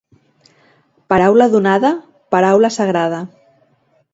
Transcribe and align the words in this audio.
Paraula 1.13 1.47
donada, 1.57 1.91
paraula 2.35 2.73
sagrada. 2.79 3.21